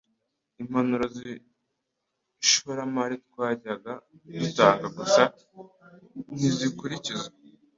[0.61, 3.93] Impanuro zishoramari twajyaga
[4.41, 5.21] dutanga gusa
[6.33, 7.29] ntizikurikizwa.